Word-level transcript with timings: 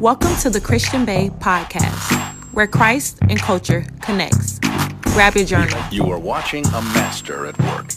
Welcome 0.00 0.34
to 0.38 0.50
the 0.50 0.60
Christian 0.60 1.04
Bae 1.04 1.28
podcast, 1.38 2.12
where 2.52 2.66
Christ 2.66 3.18
and 3.22 3.38
culture 3.38 3.86
connects. 4.02 4.58
Grab 5.02 5.36
your 5.36 5.44
journal. 5.44 5.80
You 5.92 6.10
are 6.10 6.18
watching 6.18 6.66
a 6.66 6.82
master 6.82 7.46
at 7.46 7.56
work. 7.62 7.90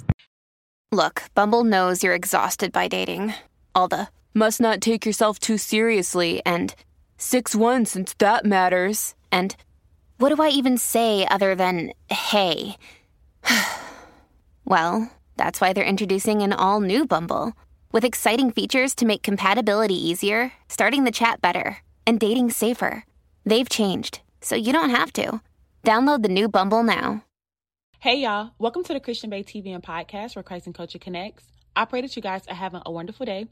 Look, 0.92 1.24
Bumble 1.34 1.64
knows 1.64 2.04
you're 2.04 2.14
exhausted 2.14 2.72
by 2.72 2.88
dating. 2.88 3.34
All 3.74 3.88
the 3.88 4.10
must 4.34 4.62
not 4.62 4.80
take 4.80 5.06
yourself 5.06 5.40
too 5.40 5.58
seriously 5.58 6.42
and 6.46 6.76
6 7.18 7.56
1 7.56 7.86
since 7.86 8.14
that 8.20 8.46
matters. 8.46 9.16
And 9.32 9.56
what 10.18 10.34
do 10.34 10.42
I 10.42 10.50
even 10.50 10.78
say 10.78 11.26
other 11.26 11.56
than 11.56 11.94
hey? 12.10 12.78
well, 14.66 15.12
that's 15.36 15.60
why 15.60 15.74
they're 15.74 15.84
introducing 15.84 16.44
an 16.44 16.54
all 16.54 16.80
new 16.80 17.08
Bumble 17.08 17.54
with 17.92 18.04
exciting 18.04 18.52
features 18.52 18.94
to 18.96 19.06
make 19.06 19.24
compatibility 19.24 19.96
easier, 19.96 20.52
starting 20.68 21.04
the 21.04 21.12
chat 21.12 21.42
better, 21.42 21.78
and 22.08 22.20
dating 22.20 22.50
safer. 22.50 23.06
They've 23.46 23.70
changed, 23.70 24.22
so 24.42 24.56
you 24.56 24.74
don't 24.74 24.90
have 24.90 25.14
to. 25.14 25.42
Download 25.84 26.24
the 26.24 26.30
new 26.30 26.50
Bumble 26.50 26.82
now. 26.82 27.24
Hey, 28.00 28.20
y'all. 28.20 28.52
Welcome 28.58 28.84
to 28.86 28.94
the 28.94 29.00
Christian 29.00 29.30
Bae 29.30 29.42
TV 29.44 29.74
and 29.74 29.84
podcast 29.84 30.36
where 30.36 30.44
Christ 30.44 30.66
and 30.66 30.76
culture 30.76 31.00
connects. 31.00 31.44
I 31.76 31.86
pray 31.86 32.02
that 32.02 32.16
you 32.16 32.22
guys 32.22 32.48
are 32.48 32.56
having 32.56 32.82
a 32.86 32.92
wonderful 32.92 33.26
day. 33.26 33.48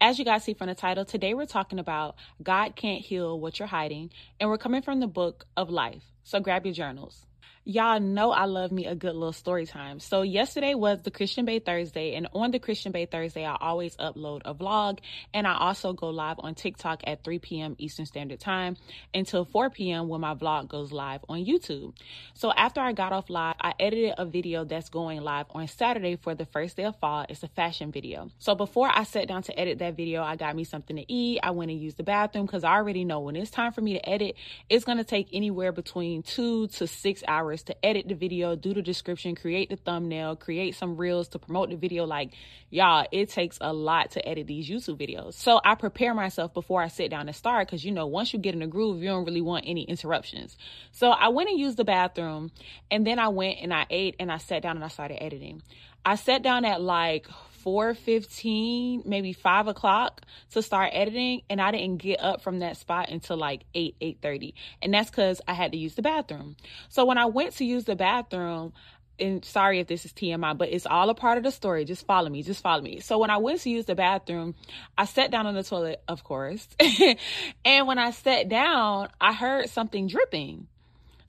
As 0.00 0.18
you 0.18 0.24
guys 0.24 0.44
see 0.44 0.54
from 0.54 0.68
the 0.68 0.74
title, 0.74 1.04
today 1.04 1.34
we're 1.34 1.46
talking 1.46 1.78
about 1.78 2.14
God 2.42 2.76
can't 2.76 3.00
heal 3.00 3.40
what 3.40 3.58
you're 3.58 3.68
hiding, 3.68 4.10
and 4.38 4.48
we're 4.48 4.58
coming 4.58 4.82
from 4.82 5.00
the 5.00 5.06
book 5.06 5.46
of 5.56 5.70
life. 5.70 6.04
So 6.22 6.38
grab 6.40 6.64
your 6.66 6.74
journals. 6.74 7.26
Y'all 7.66 7.98
know 7.98 8.30
I 8.30 8.44
love 8.44 8.72
me 8.72 8.84
a 8.84 8.94
good 8.94 9.14
little 9.14 9.32
story 9.32 9.64
time. 9.64 9.98
So 9.98 10.20
yesterday 10.20 10.74
was 10.74 11.00
the 11.00 11.10
Christian 11.10 11.46
Bae 11.46 11.62
Thursday, 11.64 12.14
and 12.14 12.28
on 12.34 12.50
the 12.50 12.58
Christian 12.58 12.92
Bae 12.92 13.08
Thursday, 13.10 13.46
I 13.46 13.56
always 13.58 13.96
upload 13.96 14.42
a 14.44 14.54
vlog, 14.54 14.98
and 15.32 15.46
I 15.46 15.56
also 15.56 15.94
go 15.94 16.10
live 16.10 16.36
on 16.40 16.54
TikTok 16.54 17.00
at 17.06 17.24
3 17.24 17.38
p.m. 17.38 17.74
Eastern 17.78 18.04
Standard 18.04 18.38
Time 18.38 18.76
until 19.14 19.46
4 19.46 19.70
p.m. 19.70 20.08
when 20.08 20.20
my 20.20 20.34
vlog 20.34 20.68
goes 20.68 20.92
live 20.92 21.24
on 21.26 21.42
YouTube. 21.42 21.94
So 22.34 22.52
after 22.52 22.82
I 22.82 22.92
got 22.92 23.14
off 23.14 23.30
live, 23.30 23.54
I 23.58 23.72
edited 23.80 24.12
a 24.18 24.26
video 24.26 24.66
that's 24.66 24.90
going 24.90 25.22
live 25.22 25.46
on 25.48 25.66
Saturday 25.66 26.16
for 26.16 26.34
the 26.34 26.44
first 26.44 26.76
day 26.76 26.84
of 26.84 26.96
fall. 26.96 27.24
It's 27.30 27.44
a 27.44 27.48
fashion 27.48 27.90
video. 27.90 28.30
So 28.40 28.54
before 28.54 28.90
I 28.92 29.04
sat 29.04 29.26
down 29.26 29.42
to 29.44 29.58
edit 29.58 29.78
that 29.78 29.96
video, 29.96 30.22
I 30.22 30.36
got 30.36 30.54
me 30.54 30.64
something 30.64 30.96
to 30.96 31.10
eat. 31.10 31.40
I 31.42 31.52
went 31.52 31.70
and 31.70 31.80
used 31.80 31.96
the 31.96 32.02
bathroom 32.02 32.44
because 32.44 32.62
I 32.62 32.74
already 32.74 33.04
know 33.04 33.20
when 33.20 33.36
it's 33.36 33.50
time 33.50 33.72
for 33.72 33.80
me 33.80 33.94
to 33.94 34.06
edit, 34.06 34.36
it's 34.68 34.84
going 34.84 34.98
to 34.98 35.04
take 35.04 35.28
anywhere 35.32 35.72
between 35.72 36.22
two 36.22 36.66
to 36.66 36.86
six 36.86 37.24
hours 37.26 37.53
hours 37.54 37.62
to 37.64 37.84
edit 37.84 38.08
the 38.08 38.14
video, 38.14 38.56
do 38.56 38.74
the 38.74 38.82
description, 38.82 39.34
create 39.34 39.70
the 39.70 39.76
thumbnail, 39.76 40.36
create 40.36 40.74
some 40.74 40.96
reels 40.96 41.28
to 41.28 41.38
promote 41.38 41.70
the 41.70 41.76
video. 41.76 42.04
Like, 42.04 42.32
y'all, 42.70 43.06
it 43.12 43.28
takes 43.28 43.58
a 43.60 43.72
lot 43.72 44.10
to 44.12 44.28
edit 44.28 44.46
these 44.46 44.68
YouTube 44.68 44.98
videos. 44.98 45.34
So 45.34 45.60
I 45.64 45.74
prepare 45.76 46.14
myself 46.14 46.52
before 46.52 46.82
I 46.82 46.88
sit 46.88 47.10
down 47.10 47.28
and 47.28 47.36
start 47.36 47.68
because, 47.68 47.84
you 47.84 47.92
know, 47.92 48.06
once 48.06 48.32
you 48.32 48.38
get 48.38 48.54
in 48.54 48.60
the 48.60 48.66
groove, 48.66 49.02
you 49.02 49.08
don't 49.08 49.24
really 49.24 49.40
want 49.40 49.64
any 49.66 49.82
interruptions. 49.84 50.56
So 50.92 51.10
I 51.10 51.28
went 51.28 51.48
and 51.48 51.58
used 51.58 51.76
the 51.76 51.84
bathroom 51.84 52.50
and 52.90 53.06
then 53.06 53.18
I 53.18 53.28
went 53.28 53.58
and 53.60 53.72
I 53.72 53.86
ate 53.88 54.16
and 54.18 54.30
I 54.30 54.38
sat 54.38 54.62
down 54.62 54.76
and 54.76 54.84
I 54.84 54.88
started 54.88 55.22
editing. 55.22 55.62
I 56.04 56.16
sat 56.16 56.42
down 56.42 56.64
at 56.64 56.82
like 56.82 57.28
4.15 57.64 59.06
maybe 59.06 59.32
5 59.32 59.68
o'clock 59.68 60.22
to 60.50 60.62
start 60.62 60.90
editing 60.92 61.42
and 61.48 61.60
i 61.60 61.70
didn't 61.70 61.98
get 61.98 62.20
up 62.20 62.42
from 62.42 62.58
that 62.60 62.76
spot 62.76 63.08
until 63.10 63.36
like 63.36 63.64
8 63.74 63.96
8.30 64.00 64.54
and 64.82 64.92
that's 64.92 65.10
because 65.10 65.40
i 65.48 65.54
had 65.54 65.72
to 65.72 65.78
use 65.78 65.94
the 65.94 66.02
bathroom 66.02 66.56
so 66.88 67.04
when 67.04 67.18
i 67.18 67.26
went 67.26 67.54
to 67.56 67.64
use 67.64 67.84
the 67.84 67.96
bathroom 67.96 68.72
and 69.18 69.44
sorry 69.44 69.80
if 69.80 69.86
this 69.86 70.04
is 70.04 70.12
TMI, 70.12 70.56
but 70.56 70.70
it's 70.70 70.86
all 70.86 71.08
a 71.08 71.14
part 71.14 71.38
of 71.38 71.44
the 71.44 71.50
story. 71.50 71.84
Just 71.84 72.06
follow 72.06 72.28
me. 72.28 72.42
Just 72.42 72.62
follow 72.62 72.82
me. 72.82 73.00
So 73.00 73.18
when 73.18 73.30
I 73.30 73.36
went 73.36 73.60
to 73.60 73.70
use 73.70 73.86
the 73.86 73.94
bathroom, 73.94 74.54
I 74.98 75.04
sat 75.04 75.30
down 75.30 75.46
on 75.46 75.54
the 75.54 75.62
toilet, 75.62 76.02
of 76.08 76.24
course. 76.24 76.66
and 77.64 77.86
when 77.86 77.98
I 77.98 78.10
sat 78.10 78.48
down, 78.48 79.08
I 79.20 79.32
heard 79.32 79.68
something 79.70 80.08
dripping. 80.08 80.66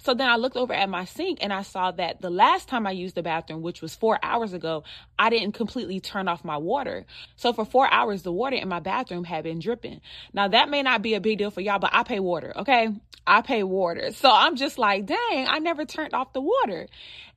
So 0.05 0.13
then 0.13 0.29
I 0.29 0.35
looked 0.35 0.55
over 0.55 0.71
at 0.71 0.87
my 0.87 1.05
sink 1.05 1.39
and 1.41 1.51
I 1.51 1.63
saw 1.63 1.89
that 1.93 2.21
the 2.21 2.29
last 2.29 2.69
time 2.69 2.85
I 2.85 2.91
used 2.91 3.15
the 3.15 3.23
bathroom, 3.23 3.63
which 3.63 3.81
was 3.81 3.95
four 3.95 4.19
hours 4.21 4.53
ago, 4.53 4.83
I 5.17 5.31
didn't 5.31 5.53
completely 5.53 5.99
turn 5.99 6.27
off 6.27 6.45
my 6.45 6.57
water. 6.57 7.07
So 7.37 7.53
for 7.53 7.65
four 7.65 7.91
hours, 7.91 8.21
the 8.21 8.31
water 8.31 8.55
in 8.55 8.67
my 8.67 8.79
bathroom 8.79 9.23
had 9.23 9.43
been 9.43 9.57
dripping. 9.57 10.01
Now 10.31 10.47
that 10.49 10.69
may 10.69 10.83
not 10.83 11.01
be 11.01 11.15
a 11.15 11.19
big 11.19 11.39
deal 11.39 11.49
for 11.49 11.61
y'all, 11.61 11.79
but 11.79 11.89
I 11.91 12.03
pay 12.03 12.19
water, 12.19 12.53
okay? 12.55 12.89
I 13.25 13.41
pay 13.41 13.63
water. 13.63 14.11
So 14.11 14.29
I'm 14.31 14.55
just 14.55 14.77
like, 14.77 15.07
dang, 15.07 15.47
I 15.47 15.57
never 15.57 15.85
turned 15.85 16.13
off 16.13 16.33
the 16.33 16.41
water. 16.41 16.85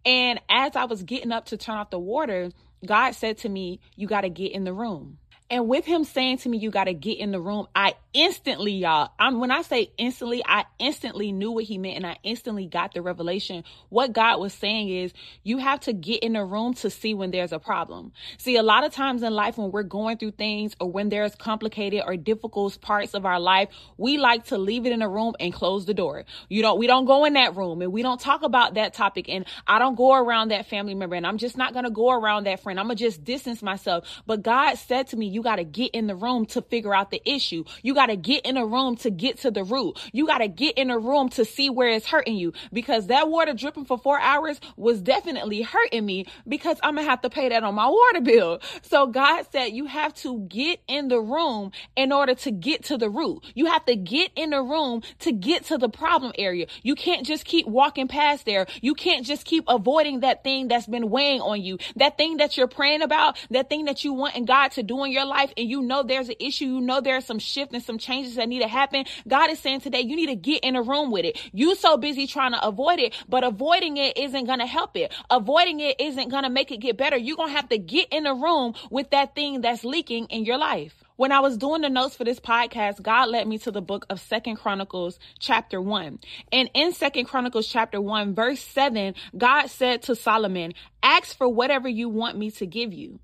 And 0.04 0.38
as 0.50 0.76
I 0.76 0.84
was 0.84 1.02
getting 1.02 1.32
up 1.32 1.46
to 1.46 1.56
turn 1.56 1.78
off 1.78 1.88
the 1.88 1.98
water, 1.98 2.50
God 2.84 3.12
said 3.12 3.38
to 3.38 3.48
me, 3.48 3.80
you 3.96 4.06
got 4.06 4.20
to 4.20 4.28
get 4.28 4.52
in 4.52 4.64
the 4.64 4.74
room. 4.74 5.16
And 5.50 5.68
with 5.68 5.86
him 5.86 6.04
saying 6.04 6.38
to 6.38 6.50
me, 6.50 6.58
you 6.58 6.70
got 6.70 6.84
to 6.84 6.92
get 6.92 7.18
in 7.18 7.32
the 7.32 7.40
room, 7.40 7.66
I 7.74 7.94
instantly, 8.14 8.72
y'all, 8.72 9.10
I'm, 9.18 9.38
when 9.38 9.50
I 9.50 9.62
say 9.62 9.92
instantly, 9.98 10.42
I 10.44 10.64
instantly 10.78 11.32
knew 11.32 11.52
what 11.52 11.64
he 11.64 11.78
meant 11.78 11.96
and 11.96 12.06
I 12.06 12.18
instantly 12.22 12.66
got 12.66 12.94
the 12.94 13.02
revelation. 13.02 13.64
What 13.90 14.12
God 14.12 14.40
was 14.40 14.54
saying 14.54 14.88
is 14.88 15.12
you 15.42 15.58
have 15.58 15.80
to 15.80 15.92
get 15.92 16.22
in 16.22 16.32
the 16.32 16.44
room 16.44 16.74
to 16.74 16.90
see 16.90 17.14
when 17.14 17.30
there's 17.30 17.52
a 17.52 17.58
problem. 17.58 18.12
See, 18.38 18.56
a 18.56 18.62
lot 18.62 18.84
of 18.84 18.92
times 18.92 19.22
in 19.22 19.32
life, 19.34 19.58
when 19.58 19.70
we're 19.70 19.82
going 19.82 20.16
through 20.18 20.32
things 20.32 20.74
or 20.80 20.90
when 20.90 21.10
there's 21.10 21.34
complicated 21.34 22.02
or 22.06 22.16
difficult 22.16 22.80
parts 22.80 23.14
of 23.14 23.26
our 23.26 23.38
life, 23.38 23.68
we 23.96 24.18
like 24.18 24.46
to 24.46 24.58
leave 24.58 24.86
it 24.86 24.92
in 24.92 25.02
a 25.02 25.08
room 25.08 25.34
and 25.38 25.52
close 25.52 25.84
the 25.84 25.94
door. 25.94 26.24
You 26.48 26.62
know, 26.62 26.74
we 26.74 26.86
don't 26.86 27.04
go 27.04 27.24
in 27.26 27.34
that 27.34 27.56
room 27.56 27.82
and 27.82 27.92
we 27.92 28.02
don't 28.02 28.20
talk 28.20 28.42
about 28.42 28.74
that 28.74 28.94
topic. 28.94 29.28
And 29.28 29.44
I 29.66 29.78
don't 29.78 29.96
go 29.96 30.14
around 30.14 30.50
that 30.50 30.66
family 30.66 30.94
member 30.94 31.16
and 31.16 31.26
I'm 31.26 31.38
just 31.38 31.56
not 31.56 31.72
going 31.72 31.84
to 31.84 31.90
go 31.90 32.10
around 32.10 32.44
that 32.44 32.60
friend. 32.60 32.80
I'm 32.80 32.86
going 32.86 32.96
to 32.96 33.04
just 33.04 33.22
distance 33.24 33.62
myself. 33.62 34.06
But 34.26 34.42
God 34.42 34.76
said 34.76 35.08
to 35.08 35.16
me, 35.16 35.26
you 35.28 35.42
got 35.42 35.56
to 35.56 35.64
get 35.64 35.90
in 35.92 36.06
the 36.06 36.16
room 36.16 36.46
to 36.46 36.62
figure 36.62 36.94
out 36.94 37.10
the 37.10 37.22
issue. 37.24 37.64
You 37.82 37.97
got 37.98 38.06
to 38.06 38.16
get 38.16 38.46
in 38.46 38.56
a 38.56 38.64
room 38.64 38.94
to 38.94 39.10
get 39.10 39.38
to 39.38 39.50
the 39.50 39.64
root. 39.64 39.98
You 40.12 40.24
got 40.24 40.38
to 40.38 40.46
get 40.46 40.78
in 40.78 40.88
a 40.88 40.98
room 41.00 41.30
to 41.30 41.44
see 41.44 41.68
where 41.68 41.88
it's 41.88 42.06
hurting 42.06 42.36
you 42.36 42.52
because 42.72 43.08
that 43.08 43.28
water 43.28 43.54
dripping 43.54 43.86
for 43.86 43.98
four 43.98 44.20
hours 44.20 44.60
was 44.76 45.00
definitely 45.00 45.62
hurting 45.62 46.06
me 46.06 46.26
because 46.46 46.78
I'm 46.84 46.94
going 46.94 47.06
to 47.06 47.10
have 47.10 47.22
to 47.22 47.30
pay 47.30 47.48
that 47.48 47.64
on 47.64 47.74
my 47.74 47.88
water 47.88 48.20
bill. 48.20 48.60
So 48.82 49.08
God 49.08 49.46
said 49.50 49.72
you 49.72 49.86
have 49.86 50.14
to 50.16 50.38
get 50.42 50.80
in 50.86 51.08
the 51.08 51.18
room 51.20 51.72
in 51.96 52.12
order 52.12 52.36
to 52.36 52.52
get 52.52 52.84
to 52.84 52.96
the 52.96 53.10
root. 53.10 53.44
You 53.56 53.66
have 53.66 53.84
to 53.86 53.96
get 53.96 54.30
in 54.36 54.50
the 54.50 54.62
room 54.62 55.02
to 55.18 55.32
get 55.32 55.64
to 55.64 55.76
the 55.76 55.88
problem 55.88 56.32
area. 56.38 56.68
You 56.84 56.94
can't 56.94 57.26
just 57.26 57.44
keep 57.44 57.66
walking 57.66 58.06
past 58.06 58.46
there. 58.46 58.68
You 58.80 58.94
can't 58.94 59.26
just 59.26 59.44
keep 59.44 59.64
avoiding 59.66 60.20
that 60.20 60.44
thing 60.44 60.68
that's 60.68 60.86
been 60.86 61.10
weighing 61.10 61.40
on 61.40 61.60
you. 61.62 61.78
That 61.96 62.16
thing 62.16 62.36
that 62.36 62.56
you're 62.56 62.68
praying 62.68 63.02
about, 63.02 63.36
that 63.50 63.68
thing 63.68 63.86
that 63.86 64.04
you 64.04 64.12
want 64.12 64.36
in 64.36 64.44
God 64.44 64.68
to 64.72 64.84
do 64.84 65.02
in 65.02 65.10
your 65.10 65.24
life 65.26 65.52
and 65.56 65.68
you 65.68 65.82
know 65.82 66.04
there's 66.04 66.28
an 66.28 66.36
issue, 66.38 66.66
you 66.66 66.80
know 66.80 67.00
there's 67.00 67.24
some 67.24 67.40
shift 67.40 67.72
some 67.88 67.98
changes 67.98 68.34
that 68.34 68.48
need 68.48 68.60
to 68.60 68.68
happen. 68.68 69.06
God 69.26 69.50
is 69.50 69.58
saying 69.58 69.80
today, 69.80 70.02
you 70.02 70.14
need 70.14 70.26
to 70.26 70.36
get 70.36 70.62
in 70.62 70.76
a 70.76 70.82
room 70.82 71.10
with 71.10 71.24
it. 71.24 71.40
You 71.52 71.74
so 71.74 71.96
busy 71.96 72.26
trying 72.26 72.52
to 72.52 72.64
avoid 72.64 73.00
it, 73.00 73.14
but 73.28 73.42
avoiding 73.42 73.96
it 73.96 74.18
isn't 74.18 74.44
going 74.44 74.58
to 74.58 74.66
help 74.66 74.94
it. 74.94 75.12
Avoiding 75.30 75.80
it 75.80 75.96
isn't 75.98 76.28
going 76.28 76.44
to 76.44 76.50
make 76.50 76.70
it 76.70 76.80
get 76.80 76.98
better. 76.98 77.16
You're 77.16 77.36
going 77.36 77.48
to 77.48 77.56
have 77.56 77.70
to 77.70 77.78
get 77.78 78.08
in 78.12 78.26
a 78.26 78.34
room 78.34 78.74
with 78.90 79.08
that 79.10 79.34
thing 79.34 79.62
that's 79.62 79.84
leaking 79.84 80.26
in 80.26 80.44
your 80.44 80.58
life. 80.58 81.02
When 81.16 81.32
I 81.32 81.40
was 81.40 81.56
doing 81.56 81.80
the 81.80 81.88
notes 81.88 82.14
for 82.14 82.24
this 82.24 82.38
podcast, 82.38 83.02
God 83.02 83.30
led 83.30 83.48
me 83.48 83.58
to 83.58 83.72
the 83.72 83.82
book 83.82 84.06
of 84.10 84.20
Second 84.20 84.56
Chronicles 84.56 85.18
chapter 85.40 85.80
1. 85.80 86.20
And 86.52 86.70
in 86.74 86.92
Second 86.92 87.24
Chronicles 87.24 87.66
chapter 87.66 88.00
1 88.00 88.34
verse 88.34 88.60
7, 88.60 89.14
God 89.36 89.66
said 89.66 90.02
to 90.02 90.14
Solomon, 90.14 90.74
"Ask 91.02 91.36
for 91.36 91.48
whatever 91.48 91.88
you 91.88 92.08
want 92.08 92.38
me 92.38 92.52
to 92.52 92.66
give 92.66 92.92
you." 92.92 93.18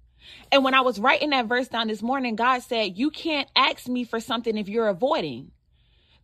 And 0.52 0.64
when 0.64 0.74
I 0.74 0.82
was 0.82 1.00
writing 1.00 1.30
that 1.30 1.46
verse 1.46 1.68
down 1.68 1.88
this 1.88 2.02
morning, 2.02 2.36
God 2.36 2.62
said, 2.62 2.96
You 2.98 3.10
can't 3.10 3.48
ask 3.56 3.88
me 3.88 4.04
for 4.04 4.20
something 4.20 4.56
if 4.56 4.68
you're 4.68 4.88
avoiding. 4.88 5.50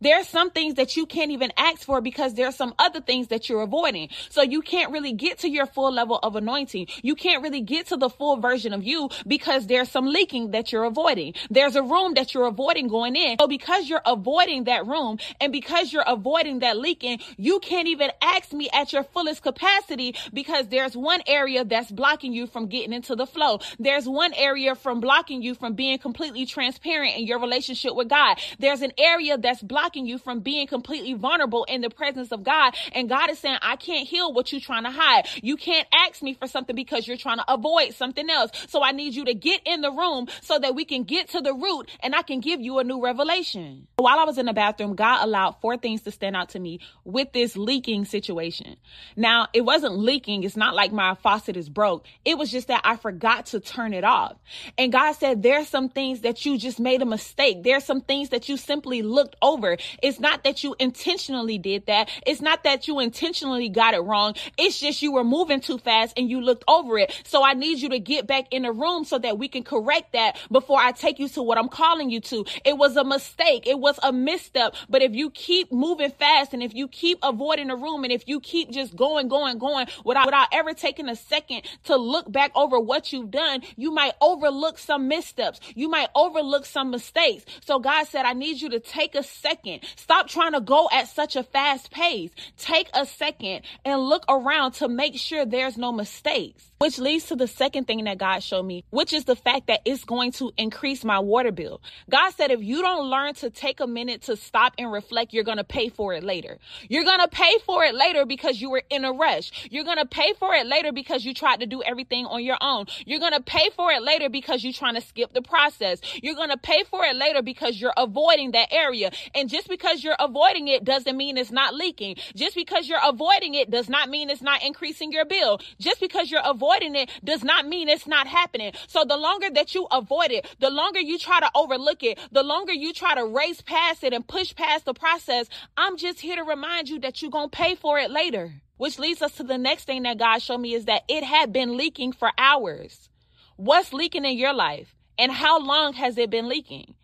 There 0.01 0.19
are 0.19 0.23
some 0.23 0.49
things 0.49 0.75
that 0.75 0.97
you 0.97 1.05
can't 1.05 1.29
even 1.29 1.53
ask 1.57 1.83
for 1.83 2.01
because 2.01 2.33
there 2.33 2.47
are 2.47 2.51
some 2.51 2.73
other 2.79 3.01
things 3.01 3.27
that 3.27 3.47
you're 3.47 3.61
avoiding. 3.61 4.09
So 4.29 4.41
you 4.41 4.61
can't 4.61 4.91
really 4.91 5.13
get 5.13 5.37
to 5.39 5.49
your 5.49 5.67
full 5.67 5.91
level 5.91 6.17
of 6.23 6.35
anointing. 6.35 6.87
You 7.03 7.13
can't 7.15 7.43
really 7.43 7.61
get 7.61 7.87
to 7.87 7.97
the 7.97 8.09
full 8.09 8.37
version 8.37 8.73
of 8.73 8.83
you 8.83 9.09
because 9.27 9.67
there's 9.67 9.89
some 9.89 10.07
leaking 10.07 10.51
that 10.51 10.71
you're 10.71 10.85
avoiding. 10.85 11.35
There's 11.51 11.75
a 11.75 11.83
room 11.83 12.15
that 12.15 12.33
you're 12.33 12.47
avoiding 12.47 12.87
going 12.87 13.15
in. 13.15 13.37
So 13.39 13.47
because 13.47 13.87
you're 13.87 14.01
avoiding 14.05 14.63
that 14.63 14.87
room 14.87 15.19
and 15.39 15.51
because 15.51 15.93
you're 15.93 16.03
avoiding 16.07 16.59
that 16.59 16.77
leaking, 16.77 17.19
you 17.37 17.59
can't 17.59 17.87
even 17.87 18.11
ask 18.23 18.53
me 18.53 18.69
at 18.73 18.91
your 18.93 19.03
fullest 19.03 19.43
capacity 19.43 20.15
because 20.33 20.67
there's 20.69 20.97
one 20.97 21.21
area 21.27 21.63
that's 21.63 21.91
blocking 21.91 22.33
you 22.33 22.47
from 22.47 22.65
getting 22.67 22.91
into 22.91 23.15
the 23.15 23.27
flow. 23.27 23.59
There's 23.77 24.09
one 24.09 24.33
area 24.33 24.73
from 24.73 24.99
blocking 24.99 25.43
you 25.43 25.53
from 25.53 25.73
being 25.73 25.99
completely 25.99 26.47
transparent 26.47 27.17
in 27.17 27.27
your 27.27 27.39
relationship 27.39 27.95
with 27.95 28.09
God. 28.09 28.39
There's 28.57 28.81
an 28.81 28.93
area 28.97 29.37
that's 29.37 29.61
blocking 29.61 29.90
blocking 29.91 30.05
you 30.05 30.17
from 30.17 30.39
being 30.39 30.67
completely 30.67 31.13
vulnerable 31.13 31.65
in 31.65 31.81
the 31.81 31.89
presence 31.89 32.31
of 32.31 32.43
God. 32.43 32.73
And 32.93 33.09
God 33.09 33.29
is 33.29 33.39
saying, 33.39 33.57
I 33.61 33.75
can't 33.75 34.07
heal 34.07 34.31
what 34.31 34.51
you're 34.51 34.61
trying 34.61 34.85
to 34.85 34.91
hide. 34.91 35.27
You 35.43 35.57
can't 35.57 35.87
ask 35.93 36.21
me 36.21 36.33
for 36.33 36.47
something 36.47 36.75
because 36.75 37.05
you're 37.05 37.17
trying 37.17 37.39
to 37.39 37.53
avoid 37.53 37.93
something 37.93 38.29
else. 38.29 38.51
So 38.69 38.81
I 38.81 38.93
need 38.93 39.15
you 39.15 39.25
to 39.25 39.33
get 39.33 39.61
in 39.65 39.81
the 39.81 39.91
room 39.91 40.27
so 40.41 40.57
that 40.59 40.75
we 40.75 40.85
can 40.85 41.03
get 41.03 41.29
to 41.31 41.41
the 41.41 41.53
root 41.53 41.89
and 41.99 42.15
I 42.15 42.21
can 42.21 42.39
give 42.39 42.61
you 42.61 42.79
a 42.79 42.85
new 42.85 43.03
revelation. 43.03 43.87
While 44.01 44.19
I 44.19 44.23
was 44.23 44.37
in 44.37 44.47
the 44.47 44.53
bathroom, 44.53 44.95
God 44.95 45.23
allowed 45.23 45.57
four 45.61 45.77
things 45.77 46.01
to 46.03 46.11
stand 46.11 46.35
out 46.35 46.49
to 46.49 46.59
me 46.59 46.79
with 47.03 47.33
this 47.33 47.55
leaking 47.55 48.05
situation. 48.05 48.77
Now, 49.15 49.47
it 49.53 49.61
wasn't 49.61 49.97
leaking. 49.97 50.43
It's 50.43 50.57
not 50.57 50.73
like 50.73 50.91
my 50.91 51.15
faucet 51.15 51.55
is 51.55 51.69
broke. 51.69 52.05
It 52.25 52.37
was 52.37 52.51
just 52.51 52.67
that 52.67 52.81
I 52.83 52.95
forgot 52.95 53.47
to 53.47 53.59
turn 53.59 53.93
it 53.93 54.03
off. 54.03 54.37
And 54.77 54.91
God 54.91 55.13
said, 55.13 55.43
there's 55.43 55.67
some 55.67 55.89
things 55.89 56.21
that 56.21 56.45
you 56.45 56.57
just 56.57 56.79
made 56.79 57.01
a 57.01 57.05
mistake. 57.05 57.63
There's 57.63 57.83
some 57.83 58.01
things 58.01 58.29
that 58.29 58.49
you 58.49 58.57
simply 58.57 59.01
looked 59.01 59.35
over. 59.41 59.77
It's 60.01 60.19
not 60.19 60.43
that 60.43 60.63
you 60.63 60.75
intentionally 60.79 61.57
did 61.57 61.85
that. 61.85 62.09
It's 62.25 62.41
not 62.41 62.63
that 62.63 62.87
you 62.87 62.99
intentionally 62.99 63.69
got 63.69 63.93
it 63.93 63.99
wrong. 63.99 64.35
It's 64.57 64.79
just 64.79 65.01
you 65.01 65.11
were 65.11 65.23
moving 65.23 65.61
too 65.61 65.77
fast 65.77 66.13
and 66.17 66.29
you 66.29 66.41
looked 66.41 66.63
over 66.67 66.97
it. 66.97 67.13
So 67.25 67.43
I 67.43 67.53
need 67.53 67.79
you 67.79 67.89
to 67.89 67.99
get 67.99 68.25
back 68.25 68.45
in 68.51 68.63
the 68.63 68.71
room 68.71 69.03
so 69.05 69.19
that 69.19 69.37
we 69.37 69.47
can 69.47 69.63
correct 69.63 70.13
that 70.13 70.37
before 70.51 70.79
I 70.79 70.91
take 70.91 71.19
you 71.19 71.29
to 71.29 71.43
what 71.43 71.57
I'm 71.57 71.69
calling 71.69 72.09
you 72.09 72.19
to. 72.21 72.45
It 72.65 72.77
was 72.77 72.95
a 72.95 73.03
mistake. 73.03 73.67
It 73.67 73.79
was 73.79 73.90
a 74.03 74.11
misstep. 74.11 74.75
But 74.89 75.01
if 75.01 75.13
you 75.13 75.29
keep 75.29 75.71
moving 75.71 76.11
fast 76.11 76.53
and 76.53 76.63
if 76.63 76.73
you 76.73 76.87
keep 76.87 77.19
avoiding 77.23 77.67
the 77.67 77.75
room 77.75 78.03
and 78.03 78.11
if 78.11 78.27
you 78.27 78.39
keep 78.39 78.71
just 78.71 78.95
going, 78.95 79.27
going, 79.27 79.57
going 79.57 79.87
without, 80.05 80.25
without 80.25 80.47
ever 80.51 80.73
taking 80.73 81.09
a 81.09 81.15
second 81.15 81.63
to 81.85 81.95
look 81.95 82.31
back 82.31 82.51
over 82.55 82.79
what 82.79 83.11
you've 83.13 83.31
done, 83.31 83.61
you 83.75 83.91
might 83.91 84.13
overlook 84.21 84.77
some 84.77 85.07
missteps. 85.07 85.59
You 85.75 85.89
might 85.89 86.09
overlook 86.15 86.65
some 86.65 86.91
mistakes. 86.91 87.45
So 87.65 87.79
God 87.79 88.07
said, 88.07 88.25
I 88.25 88.33
need 88.33 88.61
you 88.61 88.69
to 88.69 88.79
take 88.79 89.15
a 89.15 89.23
second. 89.23 89.81
Stop 89.95 90.27
trying 90.27 90.53
to 90.53 90.61
go 90.61 90.89
at 90.91 91.07
such 91.07 91.35
a 91.35 91.43
fast 91.43 91.91
pace. 91.91 92.31
Take 92.57 92.89
a 92.93 93.05
second 93.05 93.61
and 93.85 94.01
look 94.01 94.25
around 94.29 94.73
to 94.73 94.87
make 94.87 95.15
sure 95.15 95.45
there's 95.45 95.77
no 95.77 95.91
mistakes. 95.91 96.67
Which 96.77 96.97
leads 96.97 97.25
to 97.25 97.35
the 97.35 97.47
second 97.47 97.85
thing 97.85 98.05
that 98.05 98.17
God 98.17 98.41
showed 98.41 98.63
me, 98.63 98.83
which 98.89 99.13
is 99.13 99.25
the 99.25 99.35
fact 99.35 99.67
that 99.67 99.81
it's 99.85 100.03
going 100.03 100.31
to 100.33 100.51
increase 100.57 101.03
my 101.03 101.19
water 101.19 101.51
bill. 101.51 101.79
God 102.09 102.31
said, 102.31 102.49
if 102.49 102.63
you 102.63 102.81
don't 102.81 103.07
learn 103.07 103.35
to 103.35 103.51
take 103.51 103.80
a 103.81 103.87
minute 103.87 104.23
to 104.23 104.35
stop 104.35 104.73
and 104.77 104.91
reflect, 104.91 105.33
you're 105.33 105.43
going 105.43 105.57
to 105.57 105.63
pay 105.63 105.89
for 105.89 106.13
it 106.13 106.23
later. 106.23 106.57
You're 106.87 107.03
going 107.03 107.19
to 107.19 107.27
pay 107.27 107.57
for 107.65 107.83
it 107.83 107.95
later 107.95 108.25
because 108.25 108.61
you 108.61 108.69
were 108.69 108.83
in 108.89 109.03
a 109.05 109.11
rush. 109.11 109.51
You're 109.69 109.83
going 109.83 109.97
to 109.97 110.05
pay 110.05 110.33
for 110.39 110.53
it 110.53 110.65
later 110.67 110.91
because 110.91 111.25
you 111.25 111.33
tried 111.33 111.59
to 111.59 111.65
do 111.65 111.81
everything 111.83 112.25
on 112.25 112.43
your 112.43 112.57
own. 112.61 112.85
You're 113.05 113.19
going 113.19 113.33
to 113.33 113.41
pay 113.41 113.69
for 113.75 113.91
it 113.91 114.01
later 114.01 114.29
because 114.29 114.63
you're 114.63 114.73
trying 114.73 114.95
to 114.95 115.01
skip 115.01 115.33
the 115.33 115.41
process. 115.41 115.99
You're 116.21 116.35
going 116.35 116.49
to 116.49 116.57
pay 116.57 116.83
for 116.89 117.03
it 117.05 117.15
later 117.15 117.41
because 117.41 117.79
you're 117.79 117.93
avoiding 117.97 118.51
that 118.51 118.71
area. 118.71 119.11
And 119.35 119.49
just 119.49 119.67
because 119.67 120.03
you're 120.03 120.15
avoiding 120.19 120.67
it 120.67 120.83
doesn't 120.83 121.17
mean 121.17 121.37
it's 121.37 121.51
not 121.51 121.73
leaking. 121.73 122.15
Just 122.35 122.55
because 122.55 122.87
you're 122.87 122.99
avoiding 123.03 123.55
it 123.55 123.69
does 123.69 123.89
not 123.89 124.09
mean 124.09 124.29
it's 124.29 124.41
not 124.41 124.63
increasing 124.63 125.11
your 125.11 125.25
bill. 125.25 125.59
Just 125.79 125.99
because 125.99 126.29
you're 126.29 126.41
avoiding 126.43 126.95
it 126.95 127.09
does 127.23 127.43
not 127.43 127.67
mean 127.67 127.89
it's 127.89 128.07
not 128.07 128.27
happening. 128.27 128.73
So 128.87 129.03
the 129.05 129.17
longer 129.17 129.49
that 129.51 129.73
you 129.73 129.87
avoid 129.91 130.31
it, 130.31 130.45
the 130.59 130.69
longer 130.69 130.99
you 130.99 131.17
try 131.17 131.39
to 131.39 131.49
overlook 131.55 132.03
it, 132.03 132.19
the 132.31 132.43
longer 132.43 132.73
you 132.73 132.93
try 132.93 133.15
to 133.15 133.25
race 133.25 133.61
past 133.71 134.03
it 134.03 134.11
and 134.11 134.27
push 134.27 134.53
past 134.53 134.83
the 134.83 134.93
process, 134.93 135.47
I'm 135.77 135.95
just 135.95 136.19
here 136.19 136.35
to 136.35 136.43
remind 136.43 136.89
you 136.89 136.99
that 136.99 137.21
you're 137.21 137.31
going 137.31 137.49
to 137.49 137.57
pay 137.57 137.75
for 137.75 137.97
it 137.97 138.11
later. 138.11 138.53
Which 138.75 138.99
leads 138.99 139.21
us 139.21 139.33
to 139.37 139.43
the 139.43 139.57
next 139.57 139.85
thing 139.85 140.03
that 140.03 140.17
God 140.17 140.41
showed 140.41 140.57
me 140.57 140.73
is 140.73 140.85
that 140.85 141.03
it 141.07 141.23
had 141.23 141.53
been 141.53 141.77
leaking 141.77 142.11
for 142.11 142.31
hours. 142.37 143.09
What's 143.55 143.93
leaking 143.93 144.25
in 144.25 144.37
your 144.37 144.53
life? 144.53 144.93
And 145.17 145.31
how 145.31 145.59
long 145.59 145.93
has 145.93 146.17
it 146.17 146.29
been 146.29 146.49
leaking? 146.49 146.95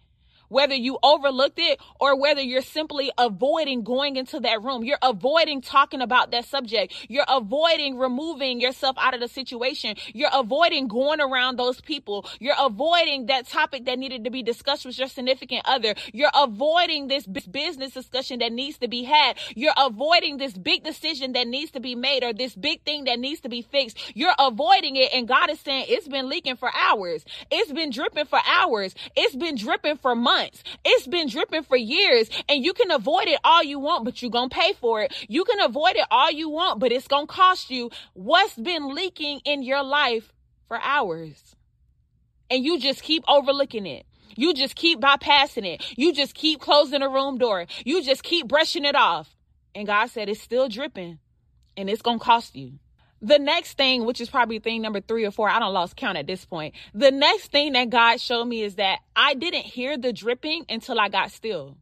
Whether 0.49 0.75
you 0.75 0.97
overlooked 1.03 1.59
it 1.59 1.79
or 1.99 2.19
whether 2.19 2.41
you're 2.41 2.61
simply 2.61 3.11
avoiding 3.17 3.83
going 3.83 4.15
into 4.15 4.39
that 4.39 4.61
room. 4.61 4.83
You're 4.83 4.97
avoiding 5.01 5.61
talking 5.61 6.01
about 6.01 6.31
that 6.31 6.45
subject. 6.45 6.94
You're 7.09 7.25
avoiding 7.27 7.97
removing 7.97 8.61
yourself 8.61 8.95
out 8.99 9.13
of 9.13 9.19
the 9.19 9.27
situation. 9.27 9.95
You're 10.13 10.29
avoiding 10.33 10.88
going 10.88 11.21
around 11.21 11.57
those 11.57 11.81
people. 11.81 12.25
You're 12.39 12.55
avoiding 12.57 13.27
that 13.27 13.47
topic 13.47 13.85
that 13.85 13.99
needed 13.99 14.23
to 14.23 14.29
be 14.29 14.44
discussed 14.44 14.85
with 14.85 14.97
your 14.97 15.07
significant 15.07 15.63
other. 15.65 15.95
You're 16.13 16.31
avoiding 16.35 17.07
this 17.07 17.25
business 17.25 17.94
discussion 17.94 18.39
that 18.39 18.51
needs 18.51 18.77
to 18.79 18.88
be 18.88 19.03
had. 19.03 19.38
You're 19.55 19.73
avoiding 19.77 20.38
this 20.38 20.53
big 20.53 20.83
decision 20.83 21.33
that 21.33 21.47
needs 21.47 21.71
to 21.71 21.79
be 21.79 21.95
made 21.95 22.23
or 22.23 22.33
this 22.33 22.55
big 22.55 22.81
thing 22.83 23.05
that 23.05 23.19
needs 23.19 23.41
to 23.41 23.49
be 23.49 23.61
fixed. 23.61 24.15
You're 24.15 24.35
avoiding 24.39 24.95
it. 24.95 25.13
And 25.13 25.27
God 25.27 25.49
is 25.49 25.59
saying 25.59 25.85
it's 25.89 26.07
been 26.07 26.29
leaking 26.29 26.55
for 26.55 26.71
hours. 26.75 27.25
It's 27.51 27.71
been 27.71 27.91
dripping 27.91 28.25
for 28.25 28.39
hours. 28.47 28.95
It's 29.15 29.35
been 29.35 29.55
dripping 29.55 29.97
for 29.97 30.15
months 30.15 30.36
months. 30.37 30.63
It's 30.85 31.07
been 31.07 31.27
dripping 31.27 31.63
for 31.63 31.77
years 31.77 32.29
and 32.47 32.63
you 32.63 32.73
can 32.73 32.91
avoid 32.91 33.27
it 33.27 33.39
all 33.43 33.63
you 33.63 33.79
want, 33.79 34.05
but 34.05 34.21
you're 34.21 34.31
going 34.31 34.49
to 34.49 34.55
pay 34.55 34.73
for 34.73 35.01
it. 35.01 35.13
You 35.27 35.43
can 35.43 35.59
avoid 35.59 35.95
it 35.95 36.05
all 36.11 36.31
you 36.31 36.49
want, 36.49 36.79
but 36.79 36.91
it's 36.91 37.07
going 37.07 37.27
to 37.27 37.33
cost 37.33 37.69
you 37.69 37.89
what's 38.13 38.55
been 38.55 38.93
leaking 38.93 39.41
in 39.45 39.63
your 39.63 39.83
life 39.83 40.31
for 40.67 40.79
hours. 40.81 41.55
And 42.49 42.63
you 42.63 42.79
just 42.79 43.01
keep 43.01 43.23
overlooking 43.27 43.85
it. 43.85 44.05
You 44.35 44.53
just 44.53 44.75
keep 44.75 45.01
bypassing 45.01 45.65
it. 45.65 45.83
You 45.97 46.13
just 46.13 46.35
keep 46.35 46.61
closing 46.61 46.99
the 46.99 47.09
room 47.09 47.37
door. 47.37 47.65
You 47.83 48.03
just 48.03 48.23
keep 48.23 48.47
brushing 48.47 48.85
it 48.85 48.95
off. 48.95 49.35
And 49.73 49.87
God 49.87 50.07
said 50.07 50.29
it's 50.29 50.41
still 50.41 50.69
dripping 50.69 51.19
and 51.75 51.89
it's 51.89 52.01
going 52.01 52.19
to 52.19 52.25
cost 52.25 52.55
you. 52.55 52.73
The 53.21 53.39
next 53.39 53.77
thing, 53.77 54.05
which 54.05 54.21
is 54.21 54.29
probably 54.29 54.59
thing 54.59 54.81
number 54.81 55.01
three 55.01 55.25
or 55.25 55.31
four, 55.31 55.49
I 55.49 55.59
don't 55.59 55.73
lost 55.73 55.95
count 55.95 56.17
at 56.17 56.27
this 56.27 56.45
point. 56.45 56.75
The 56.93 57.11
next 57.11 57.51
thing 57.51 57.73
that 57.73 57.89
God 57.89 58.21
showed 58.21 58.45
me 58.45 58.61
is 58.61 58.75
that 58.75 58.99
I 59.15 59.33
didn't 59.33 59.65
hear 59.65 59.97
the 59.97 60.13
dripping 60.13 60.65
until 60.69 60.99
I 60.99 61.09
got 61.09 61.31
still. 61.31 61.77